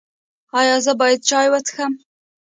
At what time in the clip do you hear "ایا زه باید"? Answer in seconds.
0.59-1.19